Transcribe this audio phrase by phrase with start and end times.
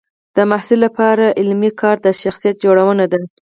[0.35, 3.19] د محصل لپاره علمي کار د شخصیت جوړونه ده.